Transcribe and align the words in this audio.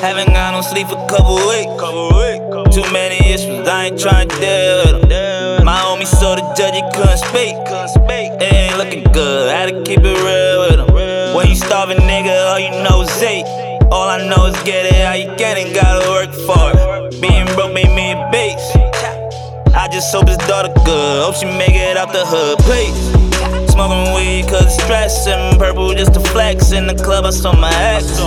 Haven't 0.00 0.28
got 0.34 0.52
no 0.52 0.60
sleep 0.60 0.88
for 0.88 0.98
a 0.98 1.08
couple 1.08 1.36
weeks. 1.36 1.72
Couple 1.80 2.64
Too 2.70 2.84
many 2.92 3.16
issues, 3.32 3.66
I 3.66 3.86
ain't 3.86 3.98
trying 3.98 4.28
to 4.28 4.36
deal 4.36 5.00
with 5.00 5.08
them. 5.08 5.64
My 5.64 5.78
homie 5.78 6.06
so 6.06 6.36
the 6.36 6.42
judge, 6.54 6.74
he 6.74 6.82
couldn't 6.94 7.18
speak. 7.18 7.56
It 8.38 8.52
ain't 8.52 8.76
looking 8.76 9.04
good, 9.12 9.50
had 9.50 9.70
to 9.70 9.82
keep 9.82 10.00
it 10.00 10.18
real 10.20 10.68
with 10.68 10.80
him. 10.80 11.34
When 11.34 11.48
you 11.48 11.54
starving, 11.54 11.98
nigga, 11.98 12.52
all 12.52 12.58
you 12.58 12.70
know 12.84 13.02
is 13.02 13.22
eight. 13.22 13.44
All 13.90 14.08
I 14.08 14.26
know 14.28 14.46
is 14.46 14.56
get 14.64 14.86
it 14.86 15.06
how 15.06 15.14
you 15.14 15.34
get 15.36 15.56
it, 15.56 15.74
gotta 15.74 16.08
work 16.10 16.32
for 16.44 16.72
it. 16.74 17.20
Being 17.20 17.46
broke 17.54 17.72
made 17.72 17.94
me 17.94 18.12
a 18.12 18.28
beast. 18.30 18.76
I 19.74 19.88
just 19.88 20.12
hope 20.12 20.28
his 20.28 20.38
daughter 20.48 20.72
good, 20.84 21.24
hope 21.24 21.36
she 21.36 21.46
make 21.46 21.72
it 21.72 21.96
out 21.96 22.12
the 22.12 22.26
hood, 22.26 22.58
please. 22.60 22.96
Smoking 23.72 24.14
weed 24.14 24.44
cause 24.86 25.06
it's 25.06 25.24
stress 25.24 25.26
and 25.26 25.58
purple 25.58 25.92
just 25.94 26.14
to 26.14 26.20
flex. 26.20 26.72
In 26.72 26.86
the 26.86 26.94
club, 26.94 27.24
I 27.24 27.30
saw 27.30 27.52
my 27.52 27.72
ex. 27.74 28.18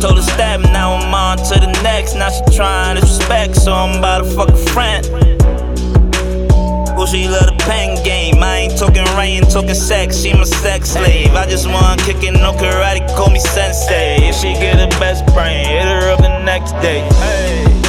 Told 0.00 0.16
her 0.16 0.22
stab, 0.22 0.60
now 0.60 0.94
I'm 0.94 1.14
on 1.14 1.38
to 1.38 1.60
the 1.60 1.80
next. 1.82 2.14
Now 2.14 2.30
she 2.30 2.56
trying 2.56 2.96
to 2.96 3.00
disrespect, 3.00 3.56
so 3.56 3.72
I'm 3.72 3.98
about 3.98 4.24
to 4.24 4.30
fuck 4.30 4.48
a 4.48 4.56
friend. 4.72 5.06
Well, 6.96 7.06
she 7.06 7.28
love 7.28 7.46
the 7.46 7.56
pen 7.58 8.02
game. 8.04 8.42
I 8.42 8.56
ain't 8.56 8.78
talking 8.78 9.04
ain't 9.04 9.50
talking 9.50 9.74
sex. 9.74 10.16
She 10.22 10.32
my 10.32 10.44
sex 10.44 10.90
slave. 10.90 11.34
I 11.34 11.46
just 11.46 11.68
want 11.68 12.00
kicking 12.00 12.34
no 12.34 12.52
karate, 12.52 13.06
call 13.16 13.30
me 13.30 13.38
sensei. 13.38 14.28
If 14.28 14.36
she 14.36 14.54
get 14.54 14.76
the 14.76 14.88
best 14.98 15.26
brain, 15.34 15.66
hit 15.66 15.84
her 15.84 16.10
up 16.10 16.20
the 16.20 16.42
next 16.44 16.72
day. 16.80 17.06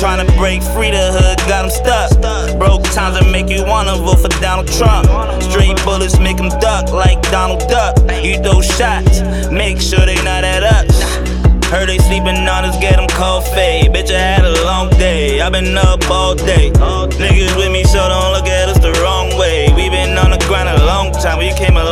Trying 0.00 0.26
to 0.26 0.32
break 0.36 0.62
free 0.62 0.90
the 0.90 1.12
hood, 1.12 1.38
got 1.48 1.64
him 1.64 1.70
stuck. 1.70 2.10
Broke 2.58 2.82
times 2.84 3.18
that 3.18 3.28
make 3.30 3.48
you 3.48 3.64
wanna 3.64 3.96
vote 3.96 4.20
for 4.20 4.28
Donald 4.40 4.68
Trump. 4.68 5.06
Straight 5.54 5.78
bullets 5.84 6.18
make 6.18 6.36
him 6.40 6.48
duck 6.58 6.90
like 6.90 7.22
Donald 7.30 7.60
Duck. 7.68 7.94
You 8.24 8.42
throw 8.42 8.60
shots, 8.60 9.22
make 9.52 9.80
sure 9.80 10.04
they 10.04 10.16
not 10.26 10.42
at 10.42 10.64
us. 10.64 10.98
Heard 11.70 11.88
they 11.88 11.98
sleeping 11.98 12.42
on 12.50 12.64
us, 12.64 12.76
get 12.80 12.96
them 12.96 13.06
cold 13.06 13.46
fade. 13.54 13.92
Bitch, 13.92 14.10
I 14.10 14.18
had 14.18 14.44
a 14.44 14.64
long 14.64 14.90
day. 14.98 15.40
i 15.40 15.48
been 15.48 15.78
up 15.78 16.10
all 16.10 16.34
day. 16.34 16.72
Niggas 16.74 17.56
with 17.56 17.70
me, 17.70 17.84
so 17.84 18.02
don't 18.02 18.32
look 18.32 18.48
at 18.48 18.68
us 18.68 18.80
the 18.80 18.98
wrong 19.00 19.38
way. 19.38 19.70
We 19.76 19.88
been 19.90 20.18
on 20.18 20.32
the 20.32 20.44
grind 20.48 20.68
a 20.68 20.84
long 20.86 21.12
time, 21.12 21.38
we 21.38 21.54
came 21.54 21.76
a 21.76 21.84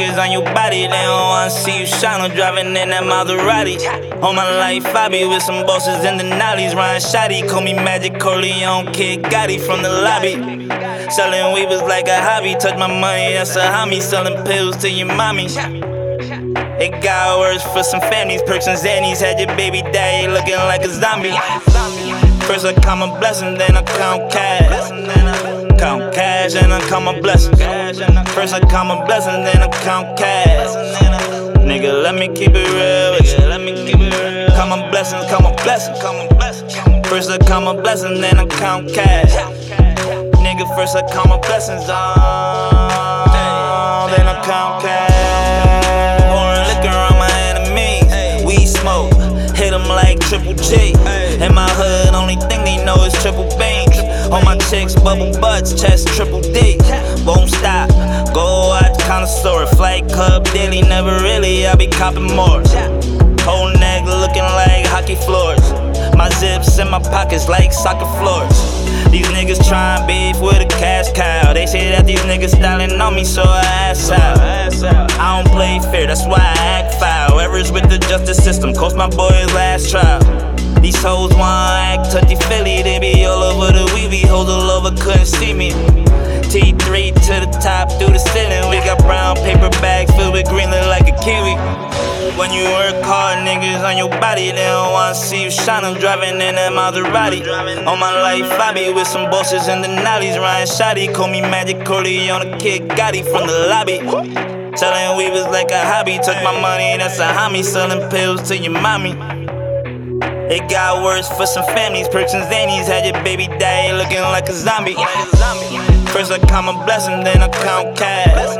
niggas 0.00 0.18
on 0.18 0.32
your 0.32 0.42
body, 0.54 0.82
they 0.82 0.88
don't 0.88 1.28
wanna 1.28 1.50
see 1.50 1.80
you 1.80 1.86
shine. 1.86 2.20
I'm 2.20 2.30
driving 2.34 2.68
in 2.68 2.90
that 2.90 3.04
Maserati. 3.04 4.22
All 4.22 4.32
my 4.32 4.48
life, 4.58 4.86
I 4.94 5.08
be 5.08 5.26
with 5.26 5.42
some 5.42 5.66
bosses 5.66 6.04
in 6.04 6.16
the 6.16 6.24
nollies. 6.24 6.74
Ryan 6.74 7.00
Shotty, 7.00 7.48
call 7.48 7.60
me 7.60 7.74
Magic 7.74 8.18
Corleone, 8.18 8.92
Kid 8.92 9.22
Gotti 9.24 9.60
from 9.60 9.82
the 9.82 9.90
lobby. 9.90 10.34
Selling 11.10 11.68
was 11.68 11.82
like 11.82 12.08
a 12.08 12.20
hobby. 12.20 12.54
Touch 12.54 12.78
my 12.78 12.86
money, 12.86 13.34
that's 13.34 13.56
a 13.56 13.60
homie. 13.60 14.00
Selling 14.00 14.42
pills 14.44 14.76
to 14.78 14.90
your 14.90 15.06
mommy. 15.06 15.46
It 16.80 17.02
got 17.02 17.38
worse 17.38 17.62
for 17.62 17.82
some 17.82 18.00
families. 18.00 18.42
Perks 18.42 18.66
and 18.66 18.78
Xannies 18.78 19.20
had 19.20 19.38
your 19.38 19.54
baby 19.56 19.82
daddy 19.92 20.28
looking 20.32 20.54
like 20.54 20.82
a 20.82 20.88
zombie. 20.88 21.36
First 22.46 22.64
I 22.64 22.72
count 22.72 23.00
my 23.00 23.18
blessings, 23.18 23.58
then 23.58 23.76
I 23.76 23.82
count 23.82 24.32
cash. 24.32 25.49
Count 25.80 26.12
cash 26.12 26.54
and 26.56 26.74
I 26.74 26.80
count 26.90 27.06
my 27.06 27.18
blessings. 27.22 27.58
First 28.34 28.52
I 28.52 28.60
count 28.60 28.88
my 28.88 29.02
blessings, 29.06 29.50
then 29.50 29.62
I 29.62 29.68
count 29.82 30.18
cash. 30.18 30.68
Nigga, 31.56 32.02
let 32.02 32.14
me 32.14 32.28
keep 32.28 32.52
it 32.54 32.68
real. 32.68 33.48
Let 33.48 33.62
me 33.62 33.72
keep 33.72 33.96
it 33.98 34.12
real. 34.12 34.48
Count 34.48 34.68
my 34.68 34.90
blessings, 34.90 35.24
count 35.30 35.42
my 35.42 35.54
blessings, 35.64 35.98
count 36.02 36.18
my 36.18 36.26
blessings. 36.36 37.08
First 37.08 37.30
I 37.30 37.38
count 37.38 37.64
my 37.64 37.72
blessings, 37.72 38.20
then 38.20 38.38
I 38.38 38.44
count 38.44 38.92
cash. 38.92 39.32
Nigga, 40.44 40.66
first 40.76 40.96
I 40.96 41.00
count 41.08 41.30
my 41.30 41.38
blessings, 41.38 41.88
on, 41.88 43.30
then 44.10 44.26
I 44.28 44.42
count 44.44 44.82
cash. 44.82 46.20
Pouring 46.28 46.66
liquor 46.68 46.94
on 46.94 47.16
my 47.18 47.30
enemies. 47.48 48.44
We 48.44 48.66
smoke, 48.66 49.14
hit 49.56 49.70
them 49.70 49.88
like 49.88 50.20
Triple 50.20 50.52
G. 50.54 50.92
In 51.42 51.54
my 51.54 51.70
hood, 51.70 52.14
only 52.14 52.36
thing 52.36 52.64
they 52.64 52.76
know 52.84 53.02
is 53.04 53.14
triple 53.22 53.48
beams. 53.58 53.89
On 54.32 54.44
my 54.44 54.56
chicks, 54.70 54.94
bubble 54.94 55.32
butts, 55.40 55.74
chest 55.74 56.08
triple 56.08 56.40
D. 56.40 56.78
Won't 57.26 57.50
stop, 57.50 57.90
go 58.32 58.72
out 58.72 58.98
connoisseur. 59.00 59.66
Flight 59.66 60.08
club 60.08 60.44
daily, 60.46 60.82
never 60.82 61.10
really, 61.22 61.66
I 61.66 61.74
be 61.74 61.88
copping 61.88 62.34
more. 62.36 62.62
Whole 63.42 63.72
neck 63.72 64.04
looking 64.06 64.42
like 64.42 64.86
hockey 64.86 65.16
floors. 65.16 65.72
My 66.14 66.28
zips 66.38 66.78
in 66.78 66.88
my 66.90 67.00
pockets 67.00 67.48
like 67.48 67.72
soccer 67.72 68.06
floors. 68.20 68.56
These 69.10 69.26
niggas 69.28 69.66
tryin' 69.68 70.06
beef 70.06 70.40
with 70.40 70.62
a 70.62 70.68
cash 70.68 71.10
cow. 71.12 71.52
They 71.52 71.66
say 71.66 71.90
that 71.90 72.06
these 72.06 72.20
niggas 72.20 72.50
styling 72.50 73.00
on 73.00 73.16
me, 73.16 73.24
so 73.24 73.42
I 73.42 73.64
ass 73.90 74.10
out. 74.12 74.38
I 75.18 75.42
don't 75.42 75.52
play 75.52 75.80
fair, 75.90 76.06
that's 76.06 76.24
why 76.26 76.38
I 76.38 76.54
act 76.78 76.94
foul. 76.94 77.40
Errors 77.40 77.72
with 77.72 77.90
the 77.90 77.98
justice 77.98 78.42
system, 78.42 78.74
cost 78.74 78.96
my 78.96 79.08
boys 79.08 79.52
last 79.54 79.90
trial. 79.90 80.20
These 80.80 81.02
hoes 81.02 81.34
wanna 81.34 81.76
act 81.76 82.12
touchy 82.12 82.36
Philly, 82.36 82.82
they 82.82 82.98
be 82.98 83.24
all 83.26 83.42
over 83.42 83.72
the 83.72 83.84
weavy. 83.92 83.99
Through 87.98 88.12
the 88.12 88.18
ceiling. 88.18 88.68
We 88.70 88.78
got 88.84 88.98
brown 88.98 89.36
paper 89.36 89.70
bags 89.80 90.12
filled 90.14 90.34
with 90.34 90.48
green, 90.48 90.70
look 90.70 90.86
like 90.86 91.08
a 91.08 91.16
kiwi. 91.24 91.54
When 92.38 92.52
you 92.52 92.64
work 92.64 93.02
hard, 93.04 93.46
niggas 93.46 93.82
on 93.82 93.96
your 93.96 94.08
body, 94.20 94.50
they 94.50 94.64
don't 94.64 94.92
wanna 94.92 95.14
see 95.14 95.42
you 95.44 95.50
shine. 95.50 95.84
I'm 95.84 95.98
driving 95.98 96.40
in 96.40 96.54
that 96.54 96.72
Maserati. 96.72 97.40
All 97.86 97.96
my 97.96 98.12
life, 98.22 98.50
I 98.60 98.72
be 98.72 98.92
with 98.92 99.06
some 99.06 99.30
bosses 99.30 99.68
in 99.68 99.82
the 99.82 99.88
nollies. 99.88 100.38
Ryan 100.38 100.66
Shotty, 100.66 101.14
call 101.14 101.28
me 101.28 101.40
Magic 101.40 101.84
Corleone, 101.84 102.54
a 102.54 102.58
kid 102.58 102.88
Gotti 102.90 103.22
from 103.22 103.46
the 103.46 103.66
lobby. 103.68 103.98
Selling 104.76 105.18
weed 105.18 105.32
was 105.32 105.46
like 105.48 105.70
a 105.70 105.84
hobby. 105.84 106.18
Took 106.22 106.42
my 106.42 106.58
money, 106.60 106.96
that's 106.96 107.18
a 107.18 107.26
homie. 107.32 107.64
Selling 107.64 108.08
pills 108.10 108.42
to 108.48 108.56
your 108.56 108.72
mommy. 108.72 109.12
It 110.50 110.68
got 110.70 111.04
worse 111.04 111.28
for 111.28 111.46
some 111.46 111.64
families. 111.74 112.08
Perks 112.08 112.34
and 112.34 112.44
Xannies 112.44 112.86
had 112.86 113.04
your 113.04 113.22
baby 113.22 113.46
daddy 113.58 113.92
looking 113.96 114.22
like 114.22 114.48
a 114.48 114.52
zombie. 114.52 114.96
First 116.12 116.32
I 116.32 116.38
count 116.38 116.66
my 116.66 116.84
blessings, 116.84 117.24
then 117.24 117.40
I 117.40 117.48
count 117.48 117.96
cash. 117.96 118.56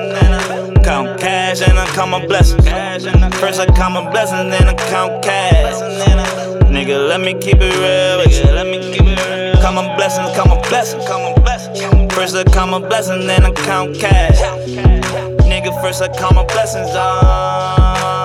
Count 0.84 1.20
cash 1.20 1.60
and 1.62 1.78
I 1.78 1.86
count 1.94 2.10
my 2.10 2.24
blessings. 2.24 2.64
First 3.38 3.60
I 3.60 3.66
count 3.66 3.94
my 3.94 4.10
blessings, 4.10 4.50
then 4.50 4.68
I 4.68 4.74
count 4.74 5.22
cash. 5.22 5.74
Nigga, 6.70 7.08
let 7.08 7.20
me 7.20 7.34
keep 7.34 7.56
it 7.60 7.74
real. 7.74 8.54
Let 8.54 8.66
me 8.66 8.78
keep 8.92 9.02
it 9.02 9.18
real. 9.28 9.60
Count 9.60 9.74
my 9.74 9.96
blessings, 9.96 10.30
count 10.36 10.48
my 10.48 10.60
blessings, 10.68 11.04
count 11.06 11.22
my 11.22 11.42
blessings. 11.42 12.14
First 12.14 12.36
I 12.36 12.44
count 12.44 12.70
my 12.70 12.78
blessings, 12.78 13.26
then 13.26 13.44
I 13.44 13.50
count 13.50 13.96
cash. 13.98 14.38
Nigga, 15.50 15.72
first 15.82 16.02
I 16.02 16.08
count 16.08 16.36
my 16.36 16.44
blessings 16.44 16.94
on. 16.94 18.19